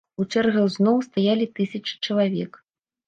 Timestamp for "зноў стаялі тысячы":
0.77-1.93